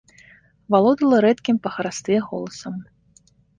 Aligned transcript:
Валодала 0.75 1.17
рэдкім 1.27 1.55
па 1.67 1.73
харастве 1.77 2.15
голасам. 2.33 2.75